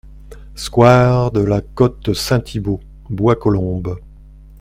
[0.55, 2.79] Square de la Côte Saint-Thibault,
[3.11, 3.97] Bois-Colombes